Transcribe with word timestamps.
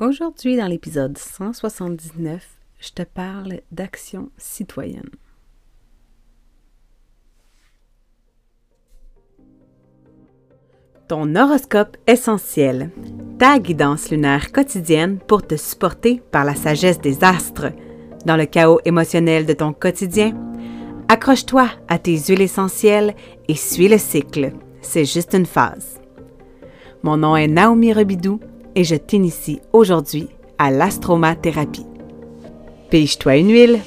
Aujourd'hui, 0.00 0.56
dans 0.56 0.68
l'épisode 0.68 1.18
179, 1.18 2.46
je 2.78 2.90
te 2.90 3.02
parle 3.02 3.62
d'action 3.72 4.30
citoyenne. 4.36 5.10
Ton 11.08 11.34
horoscope 11.34 11.96
essentiel, 12.06 12.92
ta 13.40 13.58
guidance 13.58 14.10
lunaire 14.12 14.52
quotidienne 14.52 15.18
pour 15.18 15.44
te 15.44 15.56
supporter 15.56 16.22
par 16.30 16.44
la 16.44 16.54
sagesse 16.54 17.00
des 17.00 17.24
astres. 17.24 17.72
Dans 18.24 18.36
le 18.36 18.46
chaos 18.46 18.78
émotionnel 18.84 19.46
de 19.46 19.52
ton 19.52 19.72
quotidien, 19.72 20.32
accroche-toi 21.08 21.70
à 21.88 21.98
tes 21.98 22.16
huiles 22.16 22.42
essentielles 22.42 23.16
et 23.48 23.56
suis 23.56 23.88
le 23.88 23.98
cycle. 23.98 24.52
C'est 24.80 25.06
juste 25.06 25.34
une 25.34 25.46
phase. 25.46 26.00
Mon 27.02 27.16
nom 27.16 27.34
est 27.34 27.48
Naomi 27.48 27.92
Rebidou 27.92 28.38
et 28.74 28.84
je 28.84 28.94
t'initie 28.94 29.60
aujourd'hui 29.72 30.28
à 30.58 30.70
l'astromathérapie. 30.70 31.86
Pige-toi 32.90 33.36
une 33.36 33.50
huile. 33.50 33.80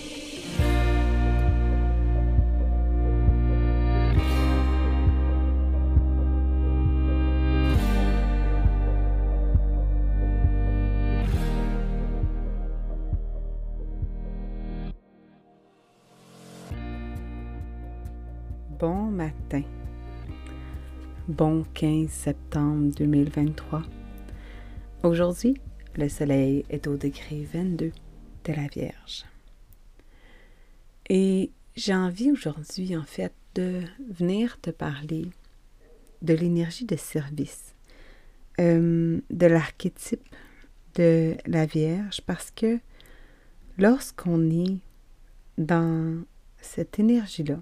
Bon 18.79 19.11
matin. 19.11 19.61
Bon 21.27 21.63
15 21.75 22.09
septembre 22.09 22.91
2023. 22.98 23.84
Aujourd'hui, 25.03 25.55
le 25.95 26.07
Soleil 26.09 26.63
est 26.69 26.85
au 26.85 26.95
degré 26.95 27.43
22 27.51 27.91
de 28.43 28.53
la 28.53 28.67
Vierge. 28.67 29.25
Et 31.09 31.49
j'ai 31.76 31.95
envie 31.95 32.31
aujourd'hui, 32.31 32.95
en 32.95 33.03
fait, 33.03 33.34
de 33.55 33.81
venir 34.11 34.61
te 34.61 34.70
parler 34.70 35.26
de 36.21 36.35
l'énergie 36.35 36.85
de 36.85 36.95
service, 36.95 37.73
euh, 38.59 39.20
de 39.31 39.45
l'archétype 39.48 40.35
de 40.93 41.35
la 41.48 41.65
Vierge, 41.65 42.21
parce 42.27 42.51
que 42.51 42.79
lorsqu'on 43.79 44.51
est 44.51 44.77
dans 45.57 46.23
cette 46.61 46.99
énergie-là, 46.99 47.59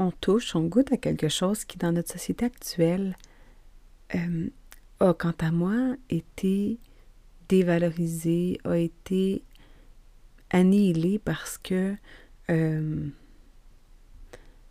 on 0.00 0.10
touche, 0.10 0.56
on 0.56 0.64
goûte 0.64 0.92
à 0.92 0.96
quelque 0.96 1.28
chose 1.28 1.64
qui, 1.64 1.78
dans 1.78 1.92
notre 1.92 2.10
société 2.10 2.46
actuelle, 2.46 3.16
euh, 4.16 4.48
a, 5.00 5.14
quant 5.14 5.34
à 5.40 5.50
moi, 5.50 5.96
été 6.10 6.78
dévalorisé, 7.48 8.58
a 8.64 8.76
été 8.76 9.42
annihilé 10.50 11.18
parce 11.18 11.58
que 11.58 11.94
euh, 12.50 13.08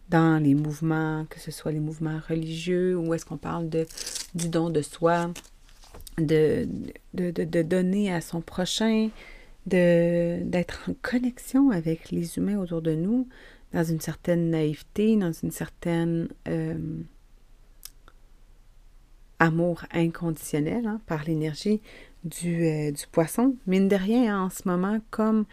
dans 0.10 0.42
les 0.42 0.56
mouvements, 0.56 1.26
que 1.30 1.40
ce 1.40 1.52
soit 1.52 1.72
les 1.72 1.80
mouvements 1.80 2.20
religieux, 2.30 2.98
ou 2.98 3.14
est-ce 3.14 3.26
qu'on 3.26 3.38
parle 3.38 3.70
de, 3.70 3.86
du 4.36 4.50
don 4.50 4.70
de 4.70 4.82
soi, 4.82 5.32
de, 6.18 6.68
de, 7.14 7.32
de, 7.32 7.62
donner 7.62 8.14
à 8.14 8.22
son 8.22 8.42
prochain, 8.42 9.10
d'être 9.66 10.90
en 10.90 10.94
connexion 11.02 11.72
avec 11.72 12.12
les 12.12 12.38
humains 12.38 12.58
autour 12.58 12.82
de 12.82 12.94
nous, 12.94 13.28
dans 13.74 13.84
une 13.84 14.00
certaine 14.00 14.50
naïveté, 14.50 15.16
dans 15.18 15.34
une 15.34 15.52
certaine... 15.52 16.30
Euh, 16.48 16.78
amour 19.40 19.84
inconditionnel 19.92 20.86
hein, 20.86 21.02
par 21.06 21.24
l'énergie 21.26 21.82
du, 22.24 22.66
euh, 22.66 22.92
du, 22.92 23.08
poisson. 23.12 23.56
Mine 23.68 23.88
de 23.88 23.96
rien, 23.96 24.44
en 24.44 24.50
ce 24.50 24.68
moment, 24.68 25.00
comme 25.12 25.46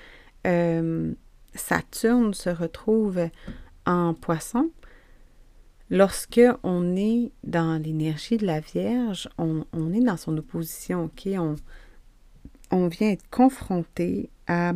euh, 0.46 1.12
Saturne 1.54 2.34
se 2.34 2.50
retrouve 2.50 3.28
en 3.86 4.14
poisson, 4.14 4.70
lorsque 5.90 6.40
on 6.62 6.96
est 6.96 7.32
dans 7.44 7.80
l'énergie 7.82 8.36
de 8.36 8.46
la 8.46 8.60
Vierge, 8.60 9.28
on, 9.38 9.64
on, 9.72 9.92
est 9.92 10.00
dans 10.00 10.16
son 10.16 10.36
opposition, 10.36 11.04
ok? 11.04 11.28
On, 11.36 11.56
on 12.70 12.88
vient 12.88 13.10
être 13.10 13.28
confronté 13.30 14.30
à, 14.46 14.72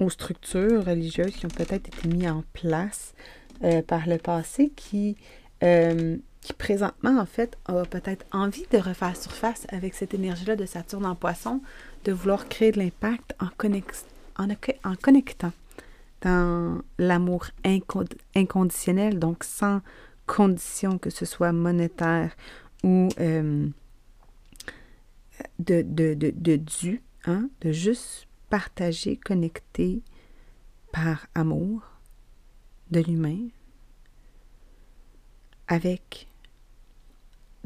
aux 0.00 0.10
structures 0.10 0.84
religieuses 0.84 1.36
qui 1.36 1.46
ont 1.46 1.50
peut-être 1.50 1.88
été 1.88 2.08
mises 2.08 2.28
en 2.28 2.42
place 2.52 3.14
euh, 3.62 3.82
par 3.82 4.08
le 4.08 4.18
passé, 4.18 4.72
qui 4.74 5.16
qui 6.46 6.52
présentement, 6.52 7.18
en 7.18 7.26
fait, 7.26 7.58
a 7.64 7.84
peut-être 7.84 8.24
envie 8.30 8.66
de 8.70 8.78
refaire 8.78 9.16
surface 9.16 9.66
avec 9.70 9.94
cette 9.94 10.14
énergie-là 10.14 10.54
de 10.54 10.64
Saturne 10.64 11.04
en 11.04 11.16
poisson, 11.16 11.60
de 12.04 12.12
vouloir 12.12 12.48
créer 12.48 12.70
de 12.70 12.78
l'impact 12.78 13.34
en, 13.40 13.48
en, 14.84 14.94
connectant 14.94 15.52
dans 16.22 16.82
l'amour 16.98 17.46
inconditionnel, 18.36 19.18
donc 19.18 19.42
sans 19.42 19.80
condition 20.28 20.98
que 20.98 21.10
ce 21.10 21.24
soit 21.24 21.50
monétaire 21.50 22.30
ou 22.84 23.08
euh, 23.18 23.66
de, 25.58 25.82
de, 25.82 26.14
de, 26.14 26.32
de 26.32 26.56
dû, 26.56 27.02
hein, 27.24 27.48
de 27.62 27.72
juste 27.72 28.28
partager, 28.50 29.16
connecter 29.16 30.00
par 30.92 31.26
amour 31.34 31.82
de 32.92 33.00
l'humain 33.00 33.48
avec 35.66 36.28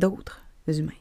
d'autres 0.00 0.42
humains. 0.66 0.92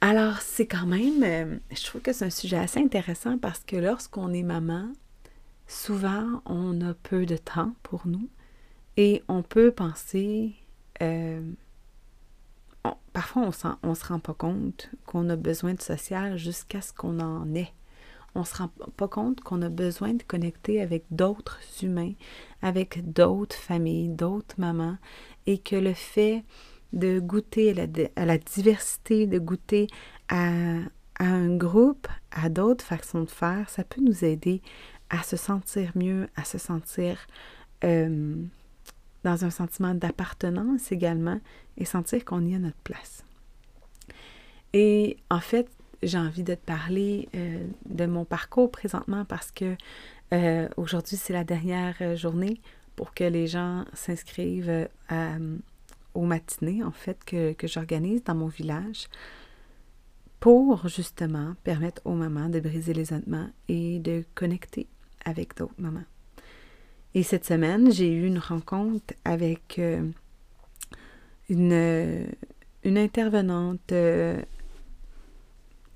Alors, 0.00 0.40
c'est 0.40 0.66
quand 0.66 0.86
même, 0.86 1.22
euh, 1.24 1.58
je 1.72 1.84
trouve 1.84 2.00
que 2.00 2.12
c'est 2.12 2.24
un 2.24 2.30
sujet 2.30 2.56
assez 2.56 2.80
intéressant 2.80 3.36
parce 3.36 3.60
que 3.60 3.76
lorsqu'on 3.76 4.32
est 4.32 4.44
maman, 4.44 4.92
souvent 5.66 6.40
on 6.46 6.80
a 6.80 6.94
peu 6.94 7.26
de 7.26 7.36
temps 7.36 7.72
pour 7.82 8.06
nous 8.06 8.28
et 8.96 9.24
on 9.26 9.42
peut 9.42 9.72
penser, 9.72 10.54
euh, 11.02 11.42
parfois 13.12 13.50
on 13.82 13.88
ne 13.88 13.94
se 13.94 14.06
rend 14.06 14.20
pas 14.20 14.34
compte 14.34 14.88
qu'on 15.04 15.28
a 15.30 15.36
besoin 15.36 15.74
de 15.74 15.82
social 15.82 16.38
jusqu'à 16.38 16.80
ce 16.80 16.92
qu'on 16.92 17.18
en 17.18 17.52
ait. 17.54 17.72
On 18.36 18.40
ne 18.40 18.44
se 18.44 18.56
rend 18.56 18.68
pas 18.96 19.08
compte 19.08 19.40
qu'on 19.40 19.62
a 19.62 19.68
besoin 19.68 20.14
de 20.14 20.22
connecter 20.22 20.80
avec 20.80 21.04
d'autres 21.10 21.58
humains, 21.82 22.12
avec 22.62 23.12
d'autres 23.12 23.56
familles, 23.56 24.10
d'autres 24.10 24.54
mamans, 24.58 24.96
et 25.46 25.58
que 25.58 25.74
le 25.74 25.94
fait 25.94 26.44
de 26.92 27.20
goûter 27.20 27.70
à 28.16 28.24
la, 28.24 28.38
diversité, 28.38 29.26
de 29.26 29.38
goûter 29.38 29.88
à, 30.28 30.50
un 31.20 31.56
groupe, 31.56 32.06
à 32.30 32.48
d'autres 32.48 32.84
façons 32.84 33.22
de 33.22 33.30
faire, 33.30 33.68
ça 33.68 33.84
peut 33.84 34.00
nous 34.00 34.24
aider 34.24 34.62
à 35.10 35.22
se 35.22 35.36
sentir 35.36 35.92
mieux, 35.94 36.28
à 36.36 36.44
se 36.44 36.58
sentir 36.58 37.18
euh, 37.84 38.36
dans 39.24 39.44
un 39.44 39.50
sentiment 39.50 39.94
d'appartenance 39.94 40.92
également 40.92 41.40
et 41.76 41.84
sentir 41.84 42.24
qu'on 42.24 42.44
y 42.46 42.54
a 42.54 42.58
notre 42.58 42.78
place. 42.84 43.24
Et 44.72 45.16
en 45.30 45.40
fait, 45.40 45.68
j'ai 46.02 46.18
envie 46.18 46.44
de 46.44 46.54
te 46.54 46.64
parler 46.64 47.28
euh, 47.34 47.66
de 47.86 48.06
mon 48.06 48.24
parcours 48.24 48.70
présentement 48.70 49.24
parce 49.24 49.50
que 49.50 49.76
euh, 50.32 50.68
aujourd'hui, 50.76 51.16
c'est 51.16 51.32
la 51.32 51.44
dernière 51.44 52.16
journée 52.16 52.60
pour 52.94 53.14
que 53.14 53.24
les 53.24 53.46
gens 53.46 53.84
s'inscrivent 53.94 54.88
à, 55.08 55.36
aux 56.18 56.24
matinées, 56.24 56.82
en 56.82 56.90
fait, 56.90 57.24
que, 57.24 57.52
que 57.52 57.68
j'organise 57.68 58.24
dans 58.24 58.34
mon 58.34 58.48
village 58.48 59.08
pour 60.40 60.88
justement 60.88 61.54
permettre 61.62 62.02
aux 62.04 62.14
mamans 62.14 62.48
de 62.48 62.58
briser 62.58 62.92
les 62.92 63.02
l'isolement 63.02 63.48
et 63.68 64.00
de 64.00 64.24
connecter 64.34 64.88
avec 65.24 65.56
d'autres 65.56 65.74
mamans. 65.78 66.04
Et 67.14 67.22
cette 67.22 67.44
semaine, 67.44 67.92
j'ai 67.92 68.12
eu 68.12 68.26
une 68.26 68.38
rencontre 68.38 69.14
avec 69.24 69.78
euh, 69.78 70.10
une, 71.48 72.26
une 72.82 72.98
intervenante 72.98 73.92
euh, 73.92 74.42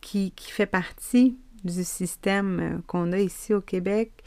qui, 0.00 0.30
qui, 0.30 0.52
fait 0.52 0.66
partie 0.66 1.36
du 1.64 1.82
système 1.82 2.60
euh, 2.60 2.78
qu'on 2.86 3.12
a 3.12 3.18
ici 3.18 3.54
au 3.54 3.60
Québec, 3.60 4.22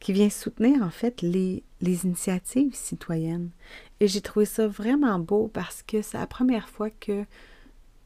qui 0.00 0.12
vient 0.12 0.30
soutenir 0.30 0.82
en 0.82 0.90
fait 0.90 1.22
les, 1.22 1.62
les 1.80 2.04
initiatives 2.04 2.74
citoyennes. 2.74 3.50
Et 4.00 4.08
j'ai 4.08 4.20
trouvé 4.20 4.46
ça 4.46 4.68
vraiment 4.68 5.18
beau 5.18 5.48
parce 5.48 5.82
que 5.82 6.02
c'est 6.02 6.18
la 6.18 6.26
première 6.26 6.68
fois 6.68 6.90
que 6.90 7.24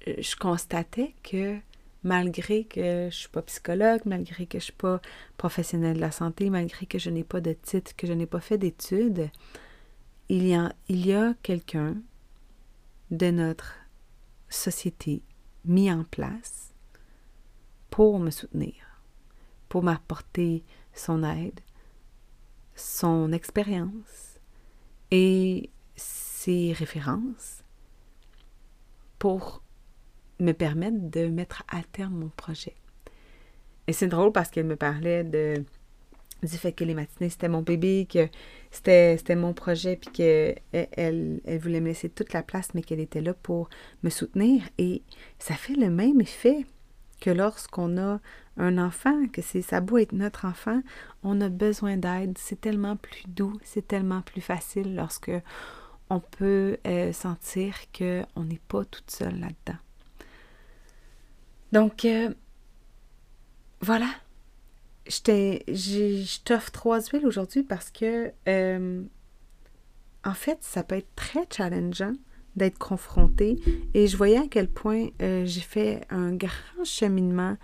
euh, 0.09 0.15
je 0.19 0.37
constatais 0.37 1.15
que 1.23 1.59
malgré 2.03 2.65
que 2.65 3.09
je 3.11 3.17
suis 3.17 3.29
pas 3.29 3.43
psychologue, 3.43 4.01
malgré 4.05 4.47
que 4.47 4.59
je 4.59 4.65
suis 4.65 4.73
pas 4.73 5.01
professionnelle 5.37 5.97
de 5.97 6.01
la 6.01 6.11
santé, 6.11 6.49
malgré 6.49 6.87
que 6.87 6.99
je 6.99 7.11
n'ai 7.11 7.25
pas 7.25 7.41
de 7.41 7.53
titre, 7.53 7.95
que 7.97 8.07
je 8.07 8.13
n'ai 8.13 8.27
pas 8.27 8.41
fait 8.41 8.59
d'études, 8.59 9.29
il 10.29 10.47
y 10.47 10.55
a, 10.55 10.73
il 10.89 11.05
y 11.05 11.13
a 11.13 11.35
quelqu'un 11.43 11.97
de 13.11 13.31
notre 13.31 13.75
société 14.49 15.23
mis 15.65 15.91
en 15.91 16.05
place 16.05 16.73
pour 17.91 18.19
me 18.19 18.31
soutenir, 18.31 19.03
pour 19.69 19.83
m'apporter 19.83 20.65
son 20.95 21.23
aide, 21.25 21.61
son 22.81 23.33
expérience 23.33 24.39
et 25.11 25.71
ses 25.97 26.73
références 26.73 27.63
pour 29.19 29.63
me 30.39 30.53
permettre 30.53 31.11
de 31.11 31.27
mettre 31.27 31.63
à 31.69 31.83
terme 31.83 32.15
mon 32.15 32.29
projet. 32.31 32.75
Et 33.87 33.93
c'est 33.93 34.09
drôle 34.09 34.33
parce 34.33 34.51
qu'elle 34.51 34.67
me 34.67 34.77
parlait 34.77 35.25
du 35.25 36.57
fait 36.57 36.73
que 36.73 36.85
les 36.85 36.95
matinées, 36.95 37.29
c'était 37.29 37.49
mon 37.49 37.63
bébé, 37.63 38.07
que 38.11 38.29
c'était 38.71 39.37
mon 39.37 39.53
projet, 39.53 39.97
puis 39.97 40.11
qu'elle 40.11 40.61
elle, 40.73 41.41
elle 41.45 41.59
voulait 41.59 41.81
me 41.81 41.89
laisser 41.89 42.09
toute 42.09 42.33
la 42.33 42.43
place, 42.43 42.69
mais 42.75 42.83
qu'elle 42.83 43.01
était 43.01 43.21
là 43.21 43.35
pour 43.35 43.69
me 44.03 44.11
soutenir. 44.11 44.63
Et 44.79 45.03
ça 45.39 45.55
fait 45.55 45.75
le 45.75 45.91
même 45.91 46.21
effet 46.21 46.65
que 47.21 47.31
lorsqu'on 47.31 47.99
a 47.99 48.21
enfant, 48.79 49.27
que 49.33 49.43
c'est 49.43 49.63
ça 49.63 49.81
beau 49.81 49.99
être 49.99 50.13
notre 50.13 50.45
enfant, 50.45 50.83
on 51.23 51.41
a 51.41 51.49
besoin 51.49 51.97
d'aide. 51.97 52.37
C'est 52.39 52.61
tellement 52.61 52.97
plus 52.97 53.25
doux, 53.29 53.59
c'est 53.65 53.87
tellement 53.87 54.23
plus 54.23 54.41
facile 54.41 54.95
lorsque 54.95 55.33
on 56.11 56.21
peut 56.21 56.77
euh, 56.87 57.13
sentir 57.13 57.75
qu'on 57.97 58.45
n'est 58.45 58.61
pas 58.69 58.85
toute 58.85 59.11
seule 59.11 59.39
là-dedans. 59.39 59.79
Donc, 61.73 62.05
euh, 62.05 62.35
voilà. 63.81 64.09
Je 65.07 66.43
t'offre 66.45 66.73
trois 66.73 67.01
huiles 67.01 67.27
aujourd'hui 67.27 67.63
parce 67.63 67.91
que, 67.91 68.33
euh, 68.49 69.03
en 70.25 70.35
fait, 70.35 70.59
ça 70.61 70.83
peut 70.83 70.97
être 70.97 71.15
très 71.15 71.47
challengeant 71.51 72.15
d'être 72.57 72.79
confronté. 72.79 73.61
Et 73.95 74.09
je 74.09 74.17
voyais 74.17 74.39
à 74.39 74.49
quel 74.51 74.69
point 74.69 75.09
j'ai 75.21 75.61
fait 75.61 76.05
un 76.11 76.33
grand 76.35 76.85
cheminement 76.85 77.57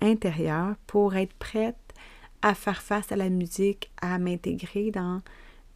intérieur 0.00 0.76
pour 0.86 1.16
être 1.16 1.34
prête 1.34 1.76
à 2.42 2.54
faire 2.54 2.82
face 2.82 3.10
à 3.12 3.16
la 3.16 3.30
musique, 3.30 3.90
à 4.00 4.18
m'intégrer 4.18 4.90
dans 4.90 5.22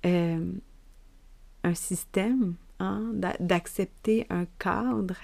un 0.04 1.74
système, 1.74 2.54
hein, 2.80 3.12
d'accepter 3.40 4.26
un 4.30 4.46
cadre, 4.58 5.16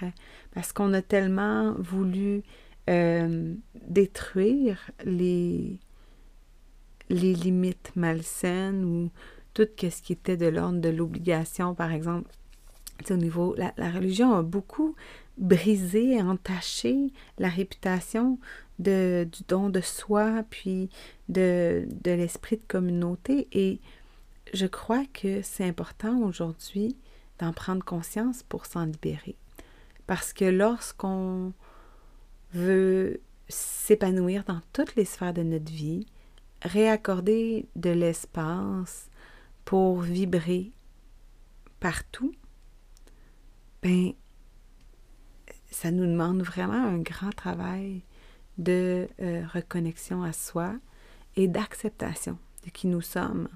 parce 0.53 0.73
qu'on 0.73 0.93
a 0.93 1.01
tellement 1.01 1.73
voulu 1.77 2.43
euh, 2.89 3.53
détruire 3.87 4.91
les, 5.03 5.79
les 7.09 7.33
limites 7.33 7.91
malsaines 7.95 8.83
ou 8.85 9.09
tout 9.53 9.67
ce 9.79 10.01
qui 10.01 10.13
était 10.13 10.37
de 10.37 10.47
l'ordre 10.47 10.79
de 10.79 10.89
l'obligation, 10.89 11.73
par 11.73 11.91
exemple. 11.91 12.29
au 13.09 13.15
niveau, 13.15 13.55
la, 13.57 13.73
la, 13.77 13.89
religion 13.89 14.33
a 14.33 14.43
beaucoup 14.43 14.95
brisé, 15.37 16.21
entaché 16.21 17.11
la 17.37 17.49
réputation 17.49 18.39
de, 18.79 19.27
du 19.31 19.43
don 19.47 19.69
de 19.69 19.81
soi, 19.81 20.43
puis 20.49 20.89
de, 21.29 21.87
de 22.03 22.11
l'esprit 22.11 22.57
de 22.57 22.63
communauté. 22.67 23.47
Et 23.51 23.79
je 24.53 24.65
crois 24.65 25.05
que 25.13 25.41
c'est 25.41 25.65
important 25.65 26.21
aujourd'hui 26.21 26.95
d'en 27.39 27.53
prendre 27.53 27.83
conscience 27.83 28.43
pour 28.43 28.65
s'en 28.65 28.85
libérer. 28.85 29.35
Parce 30.07 30.33
que 30.33 30.45
lorsqu'on 30.45 31.53
veut 32.53 33.21
s'épanouir 33.47 34.43
dans 34.45 34.61
toutes 34.73 34.95
les 34.95 35.05
sphères 35.05 35.33
de 35.33 35.43
notre 35.43 35.71
vie, 35.71 36.05
réaccorder 36.61 37.67
de 37.75 37.89
l'espace 37.89 39.09
pour 39.65 39.99
vibrer 40.01 40.71
partout, 41.79 42.33
ben, 43.81 44.13
ça 45.75 45.91
nous 45.91 46.05
demande 46.05 46.41
vraiment 46.41 46.87
un 46.87 46.99
grand 46.99 47.35
travail 47.35 48.01
de 48.57 49.09
euh, 49.21 49.45
reconnexion 49.53 50.23
à 50.23 50.31
soi 50.31 50.73
et 51.35 51.49
d'acceptation 51.49 52.37
de 52.63 52.69
qui 52.69 52.87
nous 52.87 53.01
sommes. 53.01 53.49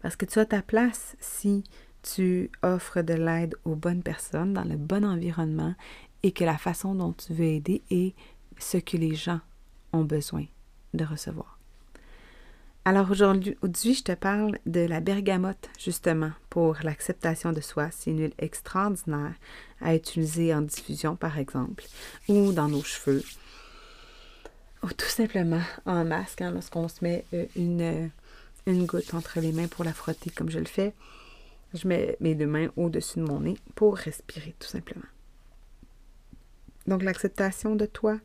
Parce 0.00 0.16
que 0.16 0.24
tu 0.24 0.38
as 0.38 0.46
ta 0.46 0.62
place 0.62 1.14
si 1.20 1.62
tu 2.00 2.50
offres 2.62 3.02
de 3.02 3.12
l'aide 3.12 3.54
aux 3.66 3.74
bonnes 3.74 4.02
personnes 4.02 4.54
dans 4.54 4.64
le 4.64 4.78
bon 4.78 5.04
environnement 5.04 5.74
et 6.22 6.32
que 6.32 6.44
la 6.44 6.56
façon 6.56 6.94
dont 6.94 7.12
tu 7.12 7.34
veux 7.34 7.44
aider 7.44 7.82
est 7.90 8.14
ce 8.58 8.78
que 8.78 8.96
les 8.96 9.14
gens 9.14 9.40
ont 9.92 10.04
besoin 10.04 10.46
de 10.94 11.04
recevoir. 11.04 11.57
Alors 12.88 13.10
aujourd'hui, 13.10 13.54
je 13.92 14.02
te 14.02 14.12
parle 14.12 14.58
de 14.64 14.80
la 14.80 15.00
bergamote, 15.00 15.68
justement, 15.78 16.30
pour 16.48 16.78
l'acceptation 16.82 17.52
de 17.52 17.60
soi. 17.60 17.90
C'est 17.90 18.12
une 18.12 18.20
huile 18.20 18.32
extraordinaire 18.38 19.34
à 19.82 19.94
utiliser 19.94 20.54
en 20.54 20.62
diffusion, 20.62 21.14
par 21.14 21.36
exemple, 21.38 21.84
ou 22.28 22.50
dans 22.50 22.66
nos 22.66 22.82
cheveux, 22.82 23.22
ou 24.82 24.86
tout 24.86 25.04
simplement 25.06 25.60
en 25.84 26.02
masque, 26.06 26.40
hein, 26.40 26.50
lorsqu'on 26.50 26.88
se 26.88 27.04
met 27.04 27.26
euh, 27.34 27.44
une 27.56 28.10
une 28.64 28.86
goutte 28.86 29.12
entre 29.12 29.38
les 29.40 29.52
mains 29.52 29.68
pour 29.68 29.84
la 29.84 29.92
frotter 29.92 30.30
comme 30.30 30.48
je 30.48 30.58
le 30.58 30.64
fais. 30.64 30.94
Je 31.74 31.86
mets 31.86 32.16
mes 32.20 32.34
deux 32.34 32.46
mains 32.46 32.68
au-dessus 32.78 33.18
de 33.18 33.24
mon 33.24 33.40
nez 33.40 33.58
pour 33.74 33.98
respirer 33.98 34.54
tout 34.58 34.68
simplement. 34.68 35.04
Donc 36.86 37.02
l'acceptation 37.02 37.76
de 37.76 37.84
toi, 37.84 38.18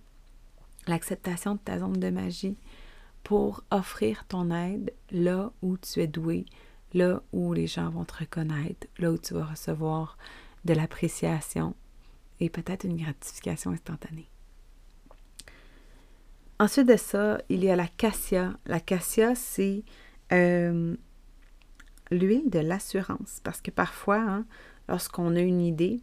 l'acceptation 0.88 1.56
de 1.56 1.60
ta 1.60 1.80
zone 1.80 2.00
de 2.00 2.10
magie 2.10 2.56
pour 3.24 3.64
offrir 3.72 4.26
ton 4.28 4.52
aide 4.52 4.94
là 5.12 5.52
où 5.62 5.78
tu 5.78 6.02
es 6.02 6.08
doué, 6.08 6.46
là 6.94 7.22
où 7.32 7.54
les 7.54 7.68
gens 7.68 7.90
vont 7.90 8.06
te 8.06 8.18
reconnaître, 8.18 8.88
là 9.00 9.12
où 9.12 9.18
tu 9.18 9.34
vas 9.34 9.46
recevoir 9.46 10.18
de 10.66 10.74
l'appréciation 10.74 11.76
et 12.40 12.50
peut-être 12.50 12.84
une 12.84 12.98
gratification 12.98 13.72
instantanée. 13.72 14.30
Ensuite 16.60 16.88
de 16.88 16.98
ça, 16.98 17.40
il 17.50 17.64
y 17.64 17.70
a 17.70 17.76
la 17.76 17.88
cassia. 17.88 18.54
La 18.66 18.80
cassia, 18.80 19.36
c'est 19.36 19.84
euh, 20.32 20.96
l'huile 22.12 22.50
de 22.50 22.60
l'assurance, 22.60 23.42
parce 23.44 23.62
que 23.62 23.72
parfois, 23.72 24.20
hein, 24.20 24.46
lorsqu'on 24.88 25.36
a 25.36 25.42
une 25.42 25.62
idée, 25.62 26.02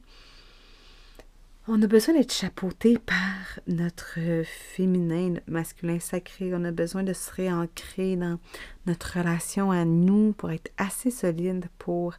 on 1.68 1.82
a 1.82 1.86
besoin 1.86 2.14
d'être 2.14 2.32
chapeauté 2.32 2.98
par 2.98 3.60
notre 3.66 4.18
féminin, 4.44 5.30
notre 5.30 5.50
masculin 5.50 5.98
sacré. 5.98 6.54
On 6.54 6.64
a 6.64 6.72
besoin 6.72 7.02
de 7.02 7.12
se 7.12 7.32
réancrer 7.32 8.16
dans 8.16 8.38
notre 8.86 9.18
relation 9.18 9.70
à 9.70 9.84
nous 9.84 10.32
pour 10.32 10.50
être 10.50 10.70
assez 10.78 11.10
solide 11.10 11.66
pour 11.78 12.14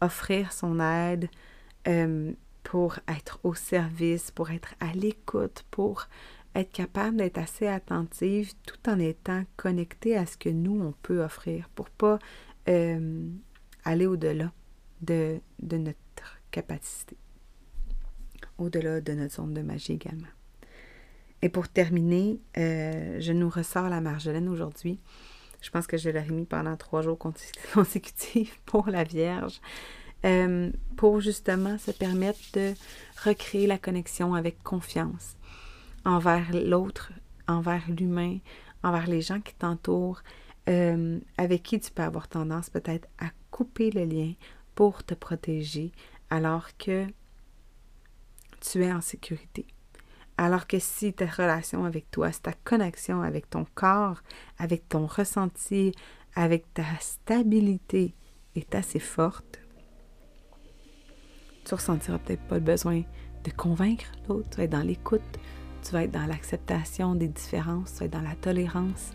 offrir 0.00 0.52
son 0.52 0.80
aide, 0.80 1.28
euh, 1.88 2.32
pour 2.62 2.98
être 3.08 3.40
au 3.42 3.54
service, 3.54 4.30
pour 4.30 4.50
être 4.50 4.74
à 4.80 4.92
l'écoute, 4.92 5.64
pour 5.70 6.08
être 6.54 6.70
capable 6.70 7.16
d'être 7.16 7.38
assez 7.38 7.66
attentive 7.66 8.52
tout 8.66 8.90
en 8.90 8.98
étant 8.98 9.44
connecté 9.56 10.16
à 10.16 10.26
ce 10.26 10.36
que 10.36 10.48
nous, 10.48 10.80
on 10.82 10.92
peut 11.02 11.22
offrir 11.22 11.68
pour 11.74 11.88
pas 11.90 12.18
euh, 12.68 13.28
aller 13.84 14.06
au-delà 14.06 14.52
de, 15.00 15.40
notre 15.60 16.40
capacité, 16.50 17.16
au-delà 18.62 19.00
de 19.00 19.12
notre 19.12 19.34
zone 19.34 19.54
de 19.54 19.62
magie 19.62 19.92
également. 19.92 20.28
Et 21.42 21.48
pour 21.48 21.68
terminer, 21.68 22.40
euh, 22.56 23.20
je 23.20 23.32
nous 23.32 23.48
ressors 23.50 23.88
la 23.88 24.00
marjolaine 24.00 24.48
aujourd'hui. 24.48 25.00
Je 25.60 25.70
pense 25.70 25.86
que 25.86 25.96
je 25.96 26.08
l'ai 26.08 26.24
mis 26.30 26.44
pendant 26.44 26.76
trois 26.76 27.02
jours 27.02 27.18
consécutifs 27.74 28.60
pour 28.64 28.88
la 28.88 29.04
Vierge, 29.04 29.60
euh, 30.24 30.70
pour 30.96 31.20
justement 31.20 31.78
se 31.78 31.90
permettre 31.90 32.38
de 32.54 32.74
recréer 33.24 33.66
la 33.66 33.78
connexion 33.78 34.34
avec 34.34 34.62
confiance 34.62 35.36
envers 36.04 36.52
l'autre, 36.52 37.12
envers 37.48 37.82
l'humain, 37.88 38.38
envers 38.82 39.06
les 39.06 39.20
gens 39.20 39.40
qui 39.40 39.54
t'entourent, 39.54 40.22
euh, 40.68 41.18
avec 41.38 41.64
qui 41.64 41.80
tu 41.80 41.90
peux 41.90 42.02
avoir 42.02 42.28
tendance 42.28 42.70
peut-être 42.70 43.08
à 43.18 43.26
couper 43.50 43.90
le 43.90 44.04
lien 44.04 44.32
pour 44.76 45.02
te 45.04 45.14
protéger 45.14 45.92
alors 46.30 46.68
que 46.78 47.06
tu 48.62 48.84
es 48.84 48.92
en 48.92 49.00
sécurité. 49.00 49.66
Alors 50.38 50.66
que 50.66 50.78
si 50.78 51.12
ta 51.12 51.26
relation 51.26 51.84
avec 51.84 52.10
toi, 52.10 52.30
ta 52.30 52.52
connexion 52.52 53.22
avec 53.22 53.50
ton 53.50 53.66
corps, 53.74 54.22
avec 54.58 54.88
ton 54.88 55.06
ressenti, 55.06 55.92
avec 56.34 56.72
ta 56.72 56.84
stabilité 57.00 58.14
est 58.56 58.74
assez 58.74 58.98
forte, 58.98 59.60
tu 61.64 61.74
ressentiras 61.74 62.18
peut-être 62.18 62.46
pas 62.48 62.56
le 62.56 62.62
besoin 62.62 63.02
de 63.44 63.50
convaincre 63.50 64.10
l'autre, 64.28 64.48
tu 64.50 64.56
vas 64.56 64.64
être 64.64 64.70
dans 64.70 64.82
l'écoute, 64.82 65.20
tu 65.82 65.92
vas 65.92 66.04
être 66.04 66.12
dans 66.12 66.26
l'acceptation 66.26 67.14
des 67.14 67.28
différences, 67.28 67.92
tu 67.92 67.98
vas 68.00 68.06
être 68.06 68.12
dans 68.12 68.22
la 68.22 68.36
tolérance 68.36 69.12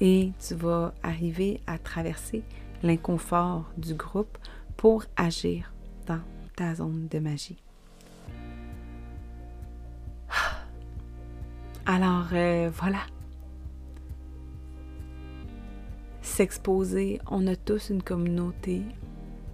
et 0.00 0.32
tu 0.46 0.54
vas 0.54 0.94
arriver 1.02 1.60
à 1.66 1.78
traverser 1.78 2.42
l'inconfort 2.82 3.70
du 3.76 3.94
groupe 3.94 4.38
pour 4.76 5.04
agir 5.16 5.74
dans 6.06 6.20
ta 6.56 6.74
zone 6.74 7.08
de 7.08 7.18
magie. 7.18 7.62
Alors 11.92 12.28
euh, 12.34 12.70
voilà. 12.72 13.00
S'exposer, 16.22 17.20
on 17.28 17.48
a 17.48 17.56
tous 17.56 17.90
une 17.90 18.00
communauté, 18.00 18.82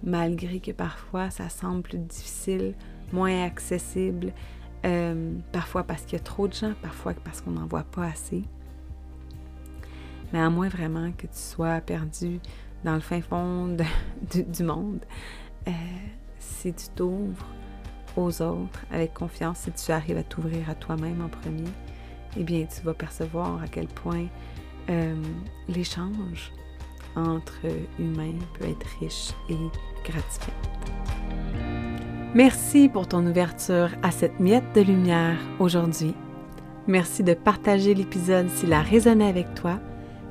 malgré 0.03 0.59
que 0.59 0.69
parfois 0.69 1.31
ça 1.31 1.49
semble 1.49 1.81
plus 1.81 1.97
difficile, 1.97 2.75
moins 3.11 3.43
accessible, 3.43 4.33
euh, 4.85 5.33
parfois 5.51 5.81
parce 5.81 6.03
qu'il 6.03 6.13
y 6.13 6.21
a 6.21 6.23
trop 6.23 6.47
de 6.47 6.53
gens, 6.53 6.73
parfois 6.83 7.15
parce 7.15 7.41
qu'on 7.41 7.53
n'en 7.53 7.65
voit 7.65 7.85
pas 7.85 8.05
assez. 8.05 8.43
Mais 10.31 10.39
à 10.39 10.51
moins 10.51 10.69
vraiment 10.69 11.11
que 11.13 11.25
tu 11.25 11.39
sois 11.39 11.81
perdu 11.81 12.39
dans 12.83 12.93
le 12.93 13.01
fin 13.01 13.19
fond 13.19 13.75
du 14.31 14.63
monde, 14.63 15.03
euh, 15.67 15.71
si 16.37 16.71
tu 16.71 16.87
t'ouvres 16.89 17.47
aux 18.15 18.43
autres 18.43 18.85
avec 18.91 19.15
confiance, 19.15 19.57
si 19.61 19.71
tu 19.71 19.91
arrives 19.91 20.17
à 20.17 20.23
t'ouvrir 20.23 20.69
à 20.69 20.75
toi-même 20.75 21.23
en 21.23 21.29
premier, 21.29 21.71
eh 22.35 22.43
bien, 22.43 22.65
tu 22.65 22.81
vas 22.83 22.93
percevoir 22.93 23.61
à 23.61 23.67
quel 23.67 23.87
point 23.87 24.25
euh, 24.89 25.15
l'échange 25.69 26.51
entre 27.15 27.59
humains 27.99 28.37
peut 28.57 28.65
être 28.65 28.87
riche 28.99 29.31
et 29.49 29.57
gratifiant. 30.03 30.53
Merci 32.33 32.89
pour 32.89 33.07
ton 33.07 33.25
ouverture 33.25 33.89
à 34.03 34.11
cette 34.11 34.39
miette 34.39 34.75
de 34.75 34.81
lumière 34.81 35.37
aujourd'hui. 35.59 36.13
Merci 36.87 37.23
de 37.23 37.33
partager 37.33 37.93
l'épisode 37.93 38.49
s'il 38.49 38.73
a 38.73 38.81
résonné 38.81 39.27
avec 39.27 39.53
toi 39.55 39.79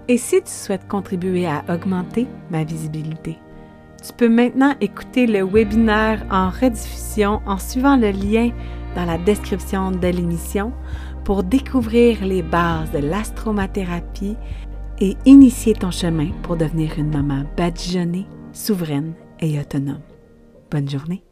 et 0.09 0.17
si 0.17 0.41
tu 0.43 0.51
souhaites 0.51 0.87
contribuer 0.89 1.47
à 1.47 1.65
augmenter 1.69 2.27
ma 2.51 2.65
visibilité. 2.65 3.39
Tu 4.07 4.13
peux 4.13 4.29
maintenant 4.29 4.75
écouter 4.81 5.27
le 5.27 5.43
webinaire 5.45 6.25
en 6.31 6.49
rediffusion 6.51 7.41
en 7.45 7.59
suivant 7.59 7.97
le 7.97 8.11
lien 8.11 8.51
dans 8.95 9.05
la 9.05 9.19
description 9.19 9.91
de 9.91 10.07
l'émission 10.07 10.73
pour 11.27 11.43
découvrir 11.43 12.25
les 12.25 12.41
bases 12.41 12.93
de 12.93 12.99
l'astromathérapie 12.99 14.37
et 15.01 15.17
initier 15.25 15.75
ton 15.75 15.91
chemin 15.91 16.31
pour 16.45 16.57
devenir 16.57 16.93
une 16.99 17.11
maman 17.11 17.43
badigeonnée, 17.57 18.27
souveraine 18.53 19.13
et 19.41 19.59
autonome. 19.59 20.03
Bonne 20.71 20.89
journée! 20.89 21.26